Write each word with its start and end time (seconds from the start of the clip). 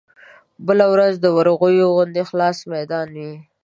بله 0.67 0.85
ورځ 0.93 1.13
د 1.19 1.25
ورغوي 1.37 1.83
غوندې 1.93 2.21
خلاص 2.29 2.57
ميدان 2.73 3.07
وي. 3.19 3.33